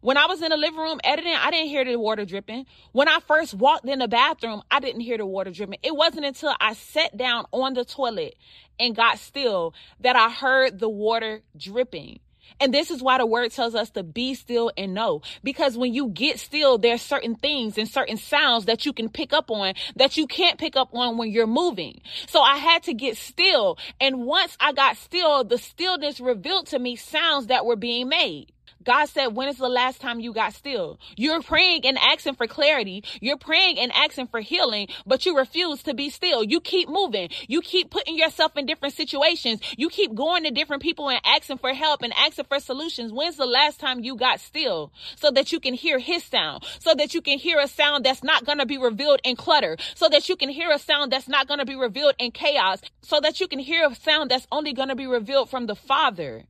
When 0.00 0.18
I 0.18 0.26
was 0.26 0.42
in 0.42 0.50
the 0.50 0.56
living 0.58 0.78
room 0.78 1.00
editing, 1.02 1.32
I 1.32 1.50
didn't 1.50 1.68
hear 1.68 1.84
the 1.84 1.96
water 1.96 2.26
dripping. 2.26 2.66
When 2.92 3.08
I 3.08 3.20
first 3.20 3.54
walked 3.54 3.88
in 3.88 4.00
the 4.00 4.08
bathroom, 4.08 4.62
I 4.70 4.80
didn't 4.80 5.00
hear 5.00 5.16
the 5.16 5.24
water 5.24 5.50
dripping. 5.50 5.78
It 5.82 5.96
wasn't 5.96 6.26
until 6.26 6.54
I 6.60 6.74
sat 6.74 7.16
down 7.16 7.46
on 7.52 7.72
the 7.72 7.86
toilet 7.86 8.34
and 8.78 8.94
got 8.94 9.18
still 9.18 9.74
that 10.00 10.14
I 10.16 10.28
heard 10.28 10.78
the 10.78 10.90
water 10.90 11.42
dripping. 11.56 12.18
And 12.60 12.72
this 12.72 12.90
is 12.90 13.02
why 13.02 13.18
the 13.18 13.26
word 13.26 13.50
tells 13.50 13.74
us 13.74 13.90
to 13.90 14.02
be 14.02 14.34
still 14.34 14.70
and 14.76 14.94
know. 14.94 15.22
Because 15.42 15.76
when 15.76 15.92
you 15.92 16.08
get 16.08 16.38
still, 16.38 16.78
there's 16.78 17.02
certain 17.02 17.34
things 17.34 17.76
and 17.76 17.88
certain 17.88 18.16
sounds 18.16 18.66
that 18.66 18.86
you 18.86 18.92
can 18.92 19.08
pick 19.08 19.32
up 19.32 19.50
on 19.50 19.74
that 19.96 20.16
you 20.16 20.26
can't 20.26 20.58
pick 20.58 20.76
up 20.76 20.94
on 20.94 21.18
when 21.18 21.30
you're 21.30 21.46
moving. 21.46 22.00
So 22.26 22.40
I 22.40 22.56
had 22.56 22.84
to 22.84 22.94
get 22.94 23.16
still. 23.16 23.78
And 24.00 24.24
once 24.24 24.56
I 24.60 24.72
got 24.72 24.96
still, 24.96 25.44
the 25.44 25.58
stillness 25.58 26.20
revealed 26.20 26.68
to 26.68 26.78
me 26.78 26.96
sounds 26.96 27.48
that 27.48 27.66
were 27.66 27.76
being 27.76 28.08
made. 28.08 28.53
God 28.84 29.06
said, 29.06 29.28
when 29.28 29.48
is 29.48 29.58
the 29.58 29.68
last 29.68 30.00
time 30.00 30.20
you 30.20 30.32
got 30.32 30.54
still? 30.54 30.98
You're 31.16 31.42
praying 31.42 31.86
and 31.86 31.98
asking 31.98 32.34
for 32.34 32.46
clarity. 32.46 33.02
You're 33.20 33.38
praying 33.38 33.78
and 33.78 33.92
asking 33.92 34.28
for 34.28 34.40
healing, 34.40 34.88
but 35.06 35.24
you 35.24 35.36
refuse 35.36 35.82
to 35.84 35.94
be 35.94 36.10
still. 36.10 36.44
You 36.44 36.60
keep 36.60 36.88
moving. 36.88 37.30
You 37.48 37.60
keep 37.60 37.90
putting 37.90 38.16
yourself 38.16 38.56
in 38.56 38.66
different 38.66 38.94
situations. 38.94 39.60
You 39.76 39.88
keep 39.88 40.14
going 40.14 40.44
to 40.44 40.50
different 40.50 40.82
people 40.82 41.08
and 41.08 41.20
asking 41.24 41.58
for 41.58 41.72
help 41.72 42.02
and 42.02 42.12
asking 42.14 42.44
for 42.46 42.60
solutions. 42.60 43.12
When's 43.12 43.36
the 43.36 43.46
last 43.46 43.80
time 43.80 44.04
you 44.04 44.16
got 44.16 44.40
still 44.40 44.92
so 45.16 45.30
that 45.30 45.52
you 45.52 45.60
can 45.60 45.74
hear 45.74 45.98
his 45.98 46.22
sound, 46.24 46.64
so 46.78 46.94
that 46.94 47.14
you 47.14 47.22
can 47.22 47.38
hear 47.38 47.58
a 47.58 47.68
sound 47.68 48.04
that's 48.04 48.22
not 48.22 48.44
going 48.44 48.58
to 48.58 48.66
be 48.66 48.78
revealed 48.78 49.20
in 49.24 49.36
clutter, 49.36 49.76
so 49.94 50.08
that 50.08 50.28
you 50.28 50.36
can 50.36 50.48
hear 50.48 50.70
a 50.70 50.78
sound 50.78 51.10
that's 51.10 51.28
not 51.28 51.48
going 51.48 51.60
to 51.60 51.66
be 51.66 51.76
revealed 51.76 52.14
in 52.18 52.30
chaos, 52.30 52.80
so 53.02 53.20
that 53.20 53.40
you 53.40 53.48
can 53.48 53.58
hear 53.58 53.86
a 53.88 53.94
sound 53.94 54.30
that's 54.30 54.46
only 54.52 54.72
going 54.72 54.88
to 54.88 54.94
be 54.94 55.06
revealed 55.06 55.48
from 55.48 55.66
the 55.66 55.74
Father. 55.74 56.44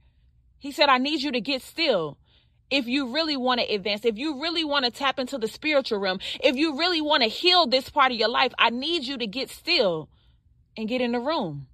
He 0.59 0.73
said, 0.73 0.89
I 0.89 0.99
need 0.99 1.23
you 1.23 1.33
to 1.33 1.41
get 1.41 1.63
still 1.63 2.17
if 2.71 2.87
you 2.87 3.13
really 3.13 3.37
want 3.37 3.61
to 3.61 3.67
advance, 3.67 4.05
if 4.05 4.19
you 4.19 4.41
really 4.41 4.65
want 4.65 4.85
to 4.85 4.91
tap 4.91 5.19
into 5.19 5.39
the 5.39 5.49
spiritual 5.49 5.99
realm, 5.99 6.19
if 6.41 6.57
you 6.57 6.77
really 6.79 7.01
want 7.01 7.23
to 7.23 7.29
heal 7.29 7.67
this 7.67 7.89
part 7.89 8.13
of 8.13 8.19
your 8.19 8.29
life, 8.29 8.53
I 8.59 8.71
need 8.71 9.05
you 9.05 9.19
to 9.19 9.27
get 9.27 9.51
still 9.51 10.09
and 10.77 10.89
get 10.89 11.01
in 11.01 11.13
the 11.13 11.21
room. 11.21 11.67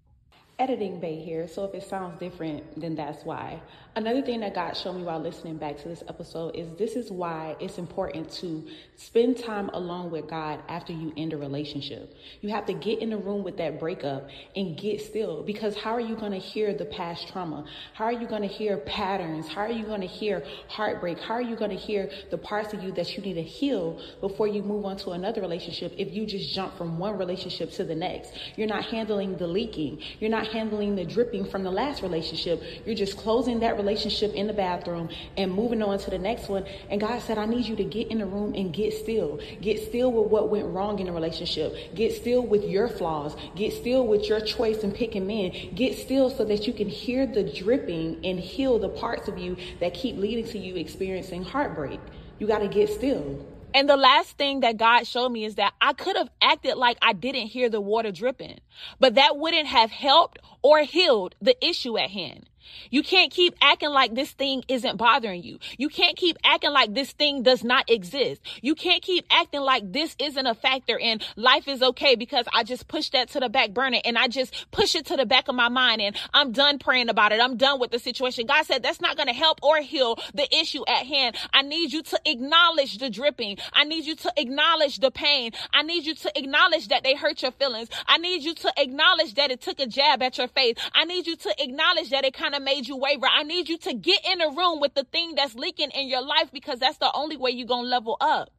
Editing 0.60 1.00
Bae 1.00 1.22
here, 1.24 1.48
so 1.48 1.64
if 1.64 1.74
it 1.74 1.88
sounds 1.88 2.20
different, 2.20 2.78
then 2.78 2.94
that's 2.94 3.24
why. 3.24 3.62
Another 3.96 4.22
thing 4.22 4.40
that 4.40 4.54
God 4.54 4.76
showed 4.76 4.92
me 4.92 5.02
while 5.02 5.18
listening 5.18 5.56
back 5.56 5.78
to 5.78 5.88
this 5.88 6.04
episode 6.06 6.54
is 6.54 6.68
this 6.78 6.92
is 6.94 7.10
why 7.10 7.56
it's 7.58 7.76
important 7.78 8.30
to 8.34 8.64
spend 8.96 9.38
time 9.38 9.68
alone 9.70 10.12
with 10.12 10.28
God 10.28 10.60
after 10.68 10.92
you 10.92 11.12
end 11.16 11.32
a 11.32 11.36
relationship. 11.36 12.14
You 12.40 12.50
have 12.50 12.66
to 12.66 12.72
get 12.72 13.00
in 13.00 13.10
the 13.10 13.16
room 13.16 13.42
with 13.42 13.56
that 13.56 13.80
breakup 13.80 14.28
and 14.54 14.76
get 14.76 15.00
still 15.00 15.42
because 15.42 15.76
how 15.76 15.90
are 15.90 16.00
you 16.00 16.14
going 16.14 16.30
to 16.30 16.38
hear 16.38 16.72
the 16.72 16.84
past 16.84 17.26
trauma? 17.28 17.64
How 17.94 18.04
are 18.04 18.12
you 18.12 18.28
going 18.28 18.42
to 18.42 18.48
hear 18.48 18.76
patterns? 18.76 19.48
How 19.48 19.62
are 19.62 19.72
you 19.72 19.84
going 19.84 20.02
to 20.02 20.06
hear 20.06 20.44
heartbreak? 20.68 21.18
How 21.18 21.34
are 21.34 21.42
you 21.42 21.56
going 21.56 21.72
to 21.72 21.76
hear 21.76 22.10
the 22.30 22.38
parts 22.38 22.72
of 22.72 22.84
you 22.84 22.92
that 22.92 23.16
you 23.16 23.22
need 23.24 23.34
to 23.34 23.42
heal 23.42 24.00
before 24.20 24.46
you 24.46 24.62
move 24.62 24.84
on 24.84 24.98
to 24.98 25.10
another 25.10 25.40
relationship 25.40 25.94
if 25.98 26.12
you 26.12 26.26
just 26.26 26.54
jump 26.54 26.76
from 26.78 26.98
one 26.98 27.18
relationship 27.18 27.72
to 27.72 27.84
the 27.84 27.94
next? 27.94 28.34
You're 28.54 28.68
not 28.68 28.84
handling 28.84 29.36
the 29.36 29.48
leaking. 29.48 30.00
You're 30.20 30.30
not 30.30 30.46
handling 30.50 30.97
the 30.97 31.04
dripping 31.04 31.45
from 31.45 31.62
the 31.62 31.71
last 31.71 32.02
relationship. 32.02 32.62
You're 32.85 32.95
just 32.95 33.16
closing 33.16 33.61
that 33.61 33.76
relationship 33.76 34.35
in 34.35 34.47
the 34.47 34.52
bathroom 34.52 35.09
and 35.37 35.52
moving 35.52 35.83
on 35.83 35.99
to 35.99 36.11
the 36.11 36.19
next 36.19 36.49
one. 36.49 36.64
And 36.90 37.00
God 37.00 37.21
said, 37.23 37.38
I 37.38 37.47
need 37.47 37.66
you 37.66 37.76
to 37.76 37.85
get 37.85 38.09
in 38.09 38.19
the 38.19 38.26
room 38.26 38.54
and 38.54 38.73
get 38.73 38.92
still. 38.95 39.40
Get 39.61 39.83
still 39.88 40.12
with 40.12 40.30
what 40.30 40.50
went 40.50 40.66
wrong 40.66 40.99
in 40.99 41.07
the 41.07 41.12
relationship. 41.12 41.95
Get 41.95 42.14
still 42.14 42.42
with 42.42 42.64
your 42.64 42.88
flaws. 42.88 43.37
Get 43.57 43.73
still 43.73 44.07
with 44.07 44.28
your 44.28 44.40
choice 44.40 44.78
in 44.78 44.92
picking 44.92 45.26
men. 45.26 45.52
Get 45.75 45.99
still 45.99 46.30
so 46.30 46.45
that 46.45 46.66
you 46.66 46.73
can 46.73 46.88
hear 46.88 47.26
the 47.26 47.45
dripping 47.45 48.25
and 48.25 48.38
heal 48.38 48.78
the 48.78 48.88
parts 48.88 49.28
of 49.28 49.38
you 49.38 49.57
that 49.80 49.95
keep 49.95 50.16
leading 50.16 50.47
to 50.47 50.59
you 50.59 50.76
experiencing 50.76 51.45
heartbreak. 51.45 52.00
You 52.38 52.47
got 52.47 52.61
to 52.61 52.69
get 52.69 52.88
still. 52.88 53.47
And 53.72 53.88
the 53.88 53.96
last 53.96 54.36
thing 54.36 54.60
that 54.60 54.76
God 54.76 55.06
showed 55.06 55.30
me 55.30 55.44
is 55.44 55.54
that 55.56 55.74
I 55.80 55.92
could 55.92 56.16
have 56.16 56.30
acted 56.42 56.76
like 56.76 56.98
I 57.00 57.12
didn't 57.12 57.48
hear 57.48 57.68
the 57.68 57.80
water 57.80 58.10
dripping, 58.10 58.58
but 58.98 59.14
that 59.14 59.36
wouldn't 59.38 59.68
have 59.68 59.90
helped 59.90 60.38
or 60.62 60.80
healed 60.80 61.36
the 61.40 61.56
issue 61.64 61.96
at 61.98 62.10
hand. 62.10 62.46
You 62.90 63.02
can't 63.02 63.30
keep 63.30 63.54
acting 63.60 63.90
like 63.90 64.14
this 64.14 64.30
thing 64.32 64.64
isn't 64.68 64.96
bothering 64.96 65.42
you. 65.42 65.58
You 65.78 65.88
can't 65.88 66.16
keep 66.16 66.36
acting 66.44 66.72
like 66.72 66.94
this 66.94 67.12
thing 67.12 67.42
does 67.42 67.64
not 67.64 67.90
exist. 67.90 68.40
You 68.62 68.74
can't 68.74 69.02
keep 69.02 69.26
acting 69.30 69.60
like 69.60 69.92
this 69.92 70.16
isn't 70.18 70.46
a 70.46 70.54
factor 70.54 70.98
and 70.98 71.22
life 71.36 71.68
is 71.68 71.82
okay 71.82 72.14
because 72.14 72.46
I 72.52 72.64
just 72.64 72.88
pushed 72.88 73.12
that 73.12 73.30
to 73.30 73.40
the 73.40 73.48
back 73.48 73.70
burner 73.70 73.98
and 74.04 74.18
I 74.18 74.28
just 74.28 74.70
push 74.70 74.94
it 74.94 75.06
to 75.06 75.16
the 75.16 75.26
back 75.26 75.48
of 75.48 75.54
my 75.54 75.68
mind 75.68 76.00
and 76.00 76.16
I'm 76.32 76.52
done 76.52 76.78
praying 76.78 77.08
about 77.08 77.32
it. 77.32 77.40
I'm 77.40 77.56
done 77.56 77.80
with 77.80 77.90
the 77.90 77.98
situation. 77.98 78.46
God 78.46 78.64
said 78.66 78.82
that's 78.82 79.00
not 79.00 79.16
going 79.16 79.28
to 79.28 79.34
help 79.34 79.62
or 79.62 79.78
heal 79.78 80.18
the 80.34 80.48
issue 80.56 80.84
at 80.86 81.06
hand. 81.06 81.36
I 81.52 81.62
need 81.62 81.92
you 81.92 82.02
to 82.02 82.20
acknowledge 82.24 82.98
the 82.98 83.10
dripping. 83.10 83.58
I 83.72 83.84
need 83.84 84.04
you 84.04 84.16
to 84.16 84.32
acknowledge 84.36 84.98
the 84.98 85.10
pain. 85.10 85.52
I 85.72 85.82
need 85.82 86.04
you 86.04 86.14
to 86.14 86.32
acknowledge 86.38 86.88
that 86.88 87.02
they 87.04 87.14
hurt 87.14 87.42
your 87.42 87.52
feelings. 87.52 87.88
I 88.06 88.18
need 88.18 88.42
you 88.42 88.54
to 88.54 88.72
acknowledge 88.76 89.34
that 89.34 89.50
it 89.50 89.60
took 89.60 89.80
a 89.80 89.86
jab 89.86 90.22
at 90.22 90.38
your 90.38 90.48
faith. 90.48 90.78
I 90.94 91.04
need 91.04 91.26
you 91.26 91.36
to 91.36 91.54
acknowledge 91.58 92.10
that 92.10 92.24
it 92.24 92.34
kind 92.34 92.54
of 92.54 92.59
made 92.64 92.86
you 92.88 92.96
waver. 92.96 93.26
I 93.26 93.42
need 93.42 93.68
you 93.68 93.78
to 93.78 93.94
get 93.94 94.20
in 94.26 94.40
a 94.40 94.48
room 94.50 94.80
with 94.80 94.94
the 94.94 95.04
thing 95.04 95.34
that's 95.34 95.54
leaking 95.54 95.90
in 95.90 96.08
your 96.08 96.22
life 96.22 96.50
because 96.52 96.78
that's 96.78 96.98
the 96.98 97.10
only 97.12 97.36
way 97.36 97.50
you're 97.50 97.66
going 97.66 97.84
to 97.84 97.90
level 97.90 98.16
up. 98.20 98.50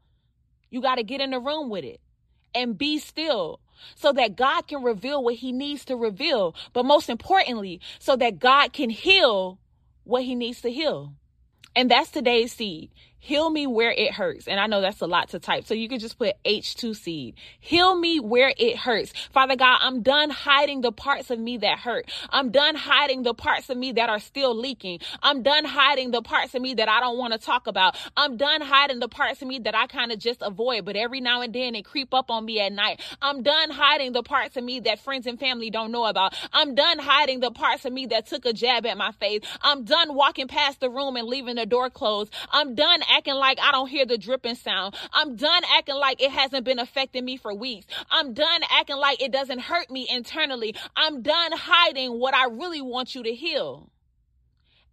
You 0.70 0.82
got 0.82 0.96
to 0.96 1.04
get 1.04 1.22
in 1.22 1.32
the 1.32 1.40
room 1.40 1.70
with 1.70 1.84
it 1.84 2.00
and 2.54 2.78
be 2.78 3.00
still 3.00 3.60
so 3.96 4.12
that 4.14 4.36
God 4.36 4.68
can 4.68 4.84
reveal 4.84 5.24
what 5.24 5.36
he 5.36 5.52
needs 5.52 5.86
to 5.86 5.96
reveal. 5.96 6.56
But 6.74 6.86
most 6.86 7.10
importantly, 7.10 7.82
so 8.00 8.16
that 8.18 8.40
God 8.40 8.74
can 8.74 8.90
heal 8.90 9.60
what 10.04 10.24
he 10.24 10.36
needs 10.36 10.62
to 10.62 10.72
heal. 10.72 11.14
And 11.76 11.90
that's 11.90 12.12
today's 12.12 12.54
seed. 12.54 12.92
Heal 13.24 13.52
me 13.52 13.68
where 13.68 13.92
it 13.92 14.14
hurts. 14.14 14.48
And 14.48 14.60
I 14.60 14.66
know 14.66 14.82
that's 14.82 15.00
a 15.02 15.06
lot 15.06 15.30
to 15.30 15.40
type. 15.40 15.66
So 15.66 15.76
you 15.76 15.88
can 15.88 16.00
just 16.00 16.18
put 16.18 16.34
H2 16.44 16.96
seed. 16.96 17.36
Heal 17.60 17.96
me 17.96 18.20
where 18.20 18.52
it 18.58 18.78
hurts. 18.78 19.14
Father 19.32 19.56
God, 19.56 19.78
I'm 19.80 20.02
done 20.02 20.32
hiding 20.32 20.82
the 20.82 20.92
parts 20.92 21.30
of 21.30 21.38
me 21.38 21.58
that 21.58 21.78
hurt. 21.78 22.10
I'm 22.32 22.50
done 22.50 22.74
hiding 22.74 23.22
the 23.22 23.36
parts 23.36 23.70
of 23.70 23.78
me 23.78 23.92
that 23.92 24.10
are 24.10 24.18
still 24.18 24.56
leaking. 24.56 25.02
I'm 25.22 25.44
done 25.44 25.66
hiding 25.66 26.10
the 26.10 26.24
parts 26.24 26.56
of 26.56 26.64
me 26.64 26.74
that 26.74 26.90
I 26.90 27.00
don't 27.00 27.20
want 27.20 27.34
to 27.34 27.40
talk 27.40 27.68
about. 27.68 27.96
I'm 28.18 28.38
done 28.38 28.62
hiding 28.62 29.00
the 29.00 29.08
parts 29.08 29.44
of 29.44 29.48
me 29.48 29.60
that 29.60 29.76
I 29.76 29.86
kind 29.86 30.12
of 30.12 30.18
just 30.18 30.42
avoid, 30.42 30.86
but 30.86 30.96
every 30.96 31.22
now 31.22 31.42
and 31.42 31.54
then 31.54 31.76
it 31.76 31.86
creep 31.86 32.16
up 32.16 32.32
on 32.32 32.44
me 32.44 32.60
at 32.60 32.74
night. 32.74 33.02
I'm 33.22 33.44
done 33.44 33.70
hiding 33.70 34.14
the 34.14 34.24
parts 34.24 34.58
of 34.58 34.64
me 34.64 34.80
that 34.80 35.00
friends 35.00 35.28
and 35.28 35.40
family 35.40 35.70
don't 35.70 35.92
know 35.92 36.06
about. 36.06 36.34
I'm 36.52 36.74
done 36.74 36.98
hiding 36.98 37.40
the 37.40 37.52
parts 37.52 37.86
of 37.86 37.94
me 37.94 38.08
that 38.08 38.26
took 38.26 38.48
a 38.48 38.54
jab 38.54 38.88
at 38.88 38.98
my 38.98 39.12
faith. 39.12 39.46
I'm 39.62 39.84
done 39.84 40.16
walking 40.16 40.48
past 40.48 40.80
the 40.80 40.90
room 40.90 41.18
and 41.18 41.28
leaving 41.28 41.56
the 41.56 41.68
door 41.68 41.92
closed. 41.92 42.34
I'm 42.50 42.74
done 42.74 43.04
acting 43.12 43.36
like 43.36 43.60
I 43.62 43.72
don't 43.72 43.88
hear 43.88 44.06
the 44.06 44.18
dripping 44.18 44.56
sound. 44.56 44.96
I'm 45.14 45.36
done 45.36 45.64
acting 45.78 45.96
like 45.96 46.22
it 46.22 46.32
hasn't 46.32 46.66
been 46.66 46.80
affecting 46.80 47.26
me 47.26 47.38
for 47.38 47.54
weeks. 47.54 47.86
I'm 48.10 48.34
done 48.34 48.62
acting 48.72 48.98
like 48.98 49.22
it 49.22 49.32
doesn't 49.32 49.60
hurt 49.60 49.90
me 49.90 50.08
internally. 50.10 50.76
I'm 50.96 51.22
done 51.22 51.52
hiding 51.54 52.20
what 52.20 52.34
I 52.34 52.46
really 52.46 52.82
want 52.82 53.16
you 53.16 53.24
to 53.24 53.34
heal. 53.34 53.90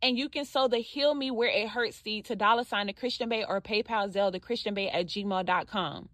And 0.01 0.17
you 0.17 0.29
can 0.29 0.45
sow 0.45 0.69
the 0.69 0.79
heal 0.79 1.15
me 1.15 1.31
where 1.31 1.49
it 1.49 1.69
hurts 1.69 2.01
seed 2.03 2.27
to 2.27 2.37
dollar 2.37 2.65
sign 2.65 2.87
the 2.87 2.93
Christian 2.93 3.29
Bae 3.29 3.45
or 3.49 3.61
PayPal 3.61 4.13
Zelle 4.13 4.31
the 4.31 4.41
Christian 4.41 4.75
Bae 4.75 4.87
at 4.87 5.07
gmail.com. 5.07 6.09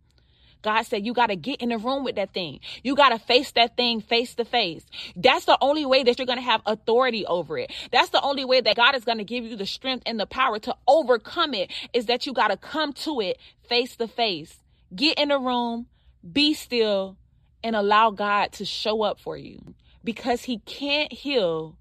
God 0.64 0.82
said 0.82 1.04
you 1.04 1.12
got 1.12 1.26
to 1.26 1.36
get 1.36 1.60
in 1.60 1.68
the 1.68 1.78
room 1.78 2.04
with 2.04 2.16
that 2.16 2.32
thing. 2.32 2.58
You 2.82 2.96
got 2.96 3.10
to 3.10 3.18
face 3.18 3.52
that 3.52 3.76
thing 3.76 4.00
face 4.00 4.34
to 4.36 4.44
face. 4.44 4.84
That's 5.14 5.44
the 5.44 5.58
only 5.60 5.84
way 5.84 6.02
that 6.02 6.18
you're 6.18 6.26
going 6.26 6.38
to 6.38 6.44
have 6.44 6.62
authority 6.66 7.24
over 7.26 7.58
it. 7.58 7.70
That's 7.92 8.08
the 8.08 8.20
only 8.22 8.46
way 8.46 8.62
that 8.62 8.74
God 8.74 8.96
is 8.96 9.04
going 9.04 9.18
to 9.18 9.24
give 9.24 9.44
you 9.44 9.56
the 9.56 9.66
strength 9.66 10.02
and 10.06 10.18
the 10.18 10.26
power 10.26 10.58
to 10.60 10.74
overcome 10.88 11.52
it 11.52 11.70
is 11.92 12.06
that 12.06 12.26
you 12.26 12.32
got 12.32 12.48
to 12.48 12.56
come 12.56 12.94
to 12.94 13.20
it 13.20 13.38
face 13.68 13.94
to 13.96 14.08
face. 14.08 14.56
Get 14.96 15.18
in 15.18 15.28
the 15.28 15.38
room, 15.38 15.86
be 16.32 16.54
still, 16.54 17.18
and 17.62 17.76
allow 17.76 18.10
God 18.10 18.52
to 18.52 18.64
show 18.64 19.02
up 19.02 19.20
for 19.20 19.36
you 19.36 19.74
because 20.02 20.44
He 20.44 20.58
can't 20.60 21.12
heal 21.12 21.76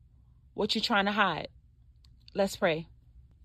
what 0.55 0.75
you're 0.75 0.83
trying 0.83 1.05
to 1.05 1.11
hide. 1.13 1.47
Let's 2.35 2.57
pray. 2.57 2.87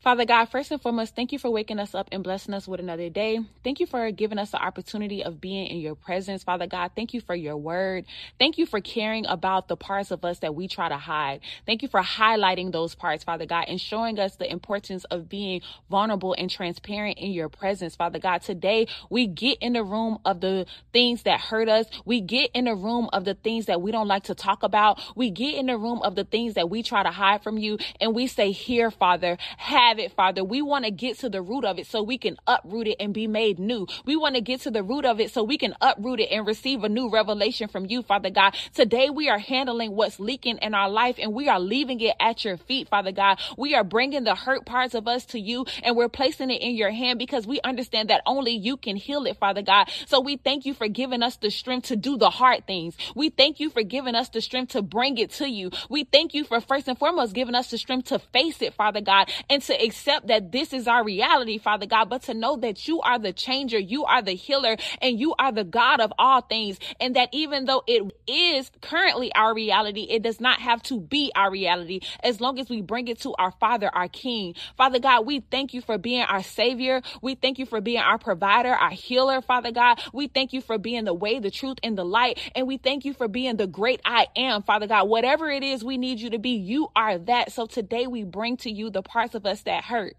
Father 0.02 0.24
God, 0.24 0.46
first 0.46 0.70
and 0.70 0.80
foremost, 0.80 1.16
thank 1.16 1.32
you 1.32 1.40
for 1.40 1.50
waking 1.50 1.80
us 1.80 1.94
up 1.94 2.08
and 2.12 2.24
blessing 2.24 2.54
us 2.54 2.68
with 2.68 2.80
another 2.80 3.10
day. 3.10 3.40
Thank 3.64 3.80
you 3.80 3.86
for 3.86 4.10
giving 4.12 4.38
us 4.38 4.52
the 4.52 4.62
opportunity 4.62 5.24
of 5.24 5.40
being 5.40 5.66
in 5.66 5.78
your 5.80 5.96
presence. 5.96 6.44
Father 6.44 6.68
God, 6.68 6.92
thank 6.94 7.14
you 7.14 7.20
for 7.20 7.34
your 7.34 7.56
word. 7.56 8.04
Thank 8.38 8.58
you 8.58 8.66
for 8.66 8.80
caring 8.80 9.26
about 9.26 9.66
the 9.68 9.76
parts 9.76 10.12
of 10.12 10.24
us 10.24 10.38
that 10.40 10.54
we 10.54 10.68
try 10.68 10.88
to 10.88 10.96
hide. 10.98 11.40
Thank 11.66 11.82
you 11.82 11.88
for 11.88 12.00
highlighting 12.00 12.70
those 12.72 12.94
parts, 12.94 13.24
Father 13.24 13.44
God, 13.44 13.64
and 13.66 13.80
showing 13.80 14.20
us 14.20 14.36
the 14.36 14.50
importance 14.50 15.04
of 15.06 15.28
being 15.28 15.62
vulnerable 15.90 16.34
and 16.38 16.48
transparent 16.48 17.18
in 17.18 17.32
your 17.32 17.48
presence, 17.48 17.96
Father 17.96 18.20
God. 18.20 18.42
Today, 18.42 18.86
we 19.10 19.26
get 19.26 19.58
in 19.60 19.72
the 19.72 19.82
room 19.82 20.18
of 20.24 20.40
the 20.40 20.66
things 20.92 21.24
that 21.24 21.40
hurt 21.40 21.68
us. 21.68 21.86
We 22.04 22.20
get 22.20 22.52
in 22.54 22.66
the 22.66 22.76
room 22.76 23.10
of 23.12 23.24
the 23.24 23.34
things 23.34 23.66
that 23.66 23.82
we 23.82 23.90
don't 23.90 24.08
like 24.08 24.24
to 24.24 24.34
talk 24.36 24.62
about. 24.62 25.00
We 25.16 25.30
get 25.30 25.56
in 25.56 25.66
the 25.66 25.76
room 25.76 26.00
of 26.02 26.14
the 26.14 26.24
things 26.24 26.54
that 26.54 26.70
we 26.70 26.84
try 26.84 27.02
to 27.02 27.10
hide 27.10 27.42
from 27.42 27.58
you. 27.58 27.78
And 28.00 28.14
we 28.14 28.28
say, 28.28 28.52
here, 28.52 28.90
Father, 28.92 29.38
have 29.58 29.87
have 29.88 29.98
it, 29.98 30.12
Father. 30.12 30.44
We 30.44 30.60
want 30.60 30.84
to 30.84 30.90
get 30.90 31.18
to 31.20 31.30
the 31.30 31.40
root 31.40 31.64
of 31.64 31.78
it 31.78 31.86
so 31.86 32.02
we 32.02 32.18
can 32.18 32.36
uproot 32.46 32.88
it 32.88 32.96
and 33.00 33.14
be 33.14 33.26
made 33.26 33.58
new. 33.58 33.86
We 34.04 34.16
want 34.16 34.34
to 34.34 34.42
get 34.42 34.60
to 34.62 34.70
the 34.70 34.82
root 34.82 35.06
of 35.06 35.18
it 35.18 35.30
so 35.30 35.42
we 35.42 35.56
can 35.56 35.74
uproot 35.80 36.20
it 36.20 36.30
and 36.30 36.46
receive 36.46 36.84
a 36.84 36.88
new 36.90 37.10
revelation 37.10 37.68
from 37.68 37.86
you, 37.86 38.02
Father 38.02 38.28
God. 38.28 38.54
Today 38.74 39.08
we 39.08 39.30
are 39.30 39.38
handling 39.38 39.92
what's 39.92 40.20
leaking 40.20 40.58
in 40.58 40.74
our 40.74 40.90
life 40.90 41.16
and 41.18 41.32
we 41.32 41.48
are 41.48 41.58
leaving 41.58 42.00
it 42.00 42.14
at 42.20 42.44
your 42.44 42.58
feet, 42.58 42.88
Father 42.88 43.12
God. 43.12 43.40
We 43.56 43.74
are 43.74 43.84
bringing 43.84 44.24
the 44.24 44.34
hurt 44.34 44.66
parts 44.66 44.94
of 44.94 45.08
us 45.08 45.24
to 45.26 45.40
you 45.40 45.64
and 45.82 45.96
we're 45.96 46.10
placing 46.10 46.50
it 46.50 46.60
in 46.60 46.74
your 46.74 46.90
hand 46.90 47.18
because 47.18 47.46
we 47.46 47.60
understand 47.64 48.10
that 48.10 48.20
only 48.26 48.52
you 48.52 48.76
can 48.76 48.96
heal 48.96 49.24
it, 49.24 49.38
Father 49.38 49.62
God. 49.62 49.88
So 50.06 50.20
we 50.20 50.36
thank 50.36 50.66
you 50.66 50.74
for 50.74 50.88
giving 50.88 51.22
us 51.22 51.36
the 51.36 51.50
strength 51.50 51.88
to 51.88 51.96
do 51.96 52.18
the 52.18 52.30
hard 52.30 52.66
things. 52.66 52.94
We 53.14 53.30
thank 53.30 53.58
you 53.58 53.70
for 53.70 53.82
giving 53.82 54.14
us 54.14 54.28
the 54.28 54.42
strength 54.42 54.72
to 54.72 54.82
bring 54.82 55.16
it 55.16 55.30
to 55.32 55.48
you. 55.48 55.70
We 55.88 56.04
thank 56.04 56.34
you 56.34 56.44
for 56.44 56.60
first 56.60 56.88
and 56.88 56.98
foremost 56.98 57.32
giving 57.32 57.54
us 57.54 57.70
the 57.70 57.78
strength 57.78 58.08
to 58.08 58.18
face 58.18 58.60
it, 58.60 58.74
Father 58.74 59.00
God, 59.00 59.30
and 59.48 59.62
to 59.62 59.77
accept 59.80 60.28
that 60.28 60.52
this 60.52 60.72
is 60.72 60.88
our 60.88 61.04
reality, 61.04 61.58
Father 61.58 61.86
God, 61.86 62.08
but 62.10 62.22
to 62.24 62.34
know 62.34 62.56
that 62.56 62.86
you 62.88 63.00
are 63.00 63.18
the 63.18 63.32
changer, 63.32 63.78
you 63.78 64.04
are 64.04 64.22
the 64.22 64.32
healer, 64.32 64.76
and 65.00 65.18
you 65.18 65.34
are 65.38 65.52
the 65.52 65.64
God 65.64 66.00
of 66.00 66.12
all 66.18 66.40
things. 66.40 66.78
And 67.00 67.16
that 67.16 67.28
even 67.32 67.64
though 67.64 67.82
it 67.86 68.12
is 68.26 68.70
currently 68.80 69.32
our 69.34 69.54
reality, 69.54 70.02
it 70.02 70.22
does 70.22 70.40
not 70.40 70.60
have 70.60 70.82
to 70.84 71.00
be 71.00 71.32
our 71.34 71.50
reality 71.50 72.00
as 72.22 72.40
long 72.40 72.58
as 72.58 72.68
we 72.68 72.80
bring 72.82 73.08
it 73.08 73.20
to 73.20 73.34
our 73.38 73.52
Father, 73.52 73.90
our 73.92 74.08
King. 74.08 74.54
Father 74.76 74.98
God, 74.98 75.26
we 75.26 75.40
thank 75.40 75.74
you 75.74 75.80
for 75.80 75.98
being 75.98 76.22
our 76.22 76.42
Savior. 76.42 77.02
We 77.22 77.34
thank 77.34 77.58
you 77.58 77.66
for 77.66 77.80
being 77.80 78.00
our 78.00 78.18
provider, 78.18 78.72
our 78.72 78.90
healer, 78.90 79.40
Father 79.40 79.72
God. 79.72 80.00
We 80.12 80.28
thank 80.28 80.52
you 80.52 80.60
for 80.60 80.78
being 80.78 81.04
the 81.04 81.14
way, 81.14 81.38
the 81.38 81.50
truth, 81.50 81.78
and 81.82 81.96
the 81.96 82.04
light. 82.04 82.38
And 82.54 82.66
we 82.66 82.76
thank 82.78 83.04
you 83.04 83.12
for 83.14 83.28
being 83.28 83.56
the 83.56 83.66
great 83.66 84.00
I 84.04 84.28
am, 84.36 84.62
Father 84.62 84.86
God. 84.86 85.08
Whatever 85.08 85.50
it 85.50 85.62
is 85.62 85.84
we 85.84 85.98
need 85.98 86.20
you 86.20 86.30
to 86.30 86.38
be, 86.38 86.50
you 86.50 86.88
are 86.96 87.18
that. 87.18 87.52
So 87.52 87.66
today 87.66 88.06
we 88.06 88.24
bring 88.24 88.56
to 88.58 88.70
you 88.70 88.90
the 88.90 89.02
parts 89.02 89.34
of 89.34 89.46
us 89.46 89.62
that 89.68 89.84
hurt 89.84 90.16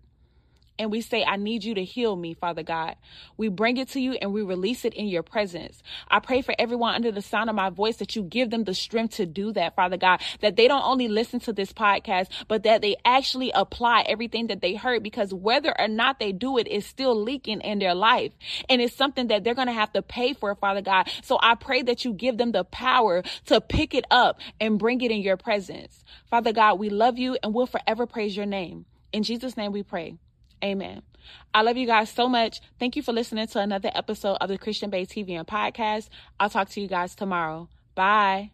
and 0.79 0.89
we 0.91 1.01
say, 1.01 1.25
I 1.25 1.35
need 1.35 1.65
you 1.65 1.75
to 1.75 1.83
heal 1.83 2.15
me, 2.15 2.33
Father 2.33 2.63
God. 2.63 2.95
We 3.35 3.49
bring 3.49 3.75
it 3.75 3.89
to 3.89 3.99
you 3.99 4.13
and 4.13 4.31
we 4.31 4.41
release 4.41 4.85
it 4.85 4.93
in 4.93 5.07
your 5.07 5.23
presence. 5.23 5.83
I 6.07 6.19
pray 6.19 6.41
for 6.41 6.55
everyone 6.57 6.95
under 6.95 7.11
the 7.11 7.21
sound 7.21 7.49
of 7.49 7.55
my 7.55 7.69
voice 7.69 7.97
that 7.97 8.15
you 8.15 8.23
give 8.23 8.49
them 8.49 8.63
the 8.63 8.73
strength 8.73 9.17
to 9.17 9.25
do 9.25 9.51
that, 9.53 9.75
Father 9.75 9.97
God, 9.97 10.21
that 10.39 10.55
they 10.55 10.69
don't 10.69 10.85
only 10.85 11.09
listen 11.09 11.41
to 11.41 11.53
this 11.53 11.73
podcast, 11.73 12.29
but 12.47 12.63
that 12.63 12.81
they 12.81 12.95
actually 13.03 13.51
apply 13.51 14.05
everything 14.07 14.47
that 14.47 14.61
they 14.61 14.75
heard 14.75 15.03
because 15.03 15.33
whether 15.33 15.77
or 15.77 15.89
not 15.89 16.17
they 16.17 16.31
do 16.31 16.57
it 16.57 16.67
is 16.67 16.85
still 16.85 17.21
leaking 17.21 17.59
in 17.59 17.79
their 17.79 17.93
life. 17.93 18.31
And 18.69 18.81
it's 18.81 18.95
something 18.95 19.27
that 19.27 19.43
they're 19.43 19.53
going 19.53 19.67
to 19.67 19.73
have 19.73 19.91
to 19.93 20.01
pay 20.01 20.33
for, 20.33 20.55
Father 20.55 20.81
God. 20.81 21.09
So 21.23 21.37
I 21.41 21.55
pray 21.55 21.81
that 21.83 22.05
you 22.05 22.13
give 22.13 22.37
them 22.37 22.53
the 22.53 22.63
power 22.63 23.21
to 23.47 23.59
pick 23.59 23.93
it 23.93 24.05
up 24.09 24.39
and 24.61 24.79
bring 24.79 25.01
it 25.01 25.11
in 25.11 25.21
your 25.21 25.37
presence. 25.37 26.05
Father 26.29 26.53
God, 26.53 26.79
we 26.79 26.89
love 26.89 27.17
you 27.17 27.37
and 27.43 27.53
we'll 27.53 27.67
forever 27.67 28.05
praise 28.05 28.37
your 28.37 28.45
name. 28.45 28.85
In 29.11 29.23
Jesus' 29.23 29.57
name 29.57 29.71
we 29.71 29.83
pray. 29.83 30.15
Amen. 30.63 31.01
I 31.53 31.61
love 31.61 31.77
you 31.77 31.87
guys 31.87 32.09
so 32.09 32.27
much. 32.27 32.61
Thank 32.79 32.95
you 32.95 33.03
for 33.03 33.13
listening 33.13 33.47
to 33.47 33.59
another 33.59 33.91
episode 33.93 34.37
of 34.41 34.49
the 34.49 34.57
Christian 34.57 34.89
Bae 34.89 35.05
TV 35.05 35.31
and 35.31 35.47
podcast. 35.47 36.09
I'll 36.39 36.49
talk 36.49 36.69
to 36.69 36.81
you 36.81 36.87
guys 36.87 37.15
tomorrow. 37.15 37.69
Bye. 37.95 38.51